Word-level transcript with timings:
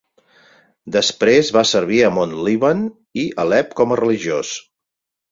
Després 0.93 1.51
va 1.57 1.61
servir 1.71 1.99
a 2.05 2.09
Mont 2.15 2.33
Líban 2.47 2.81
i 3.25 3.25
Alep 3.43 3.75
com 3.81 3.93
a 3.93 3.99
religiós. 4.01 4.55